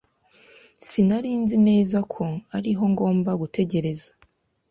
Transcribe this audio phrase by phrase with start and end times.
[0.87, 2.23] Sinari nzi neza ko
[2.57, 4.09] ariho ngomba gutegereza.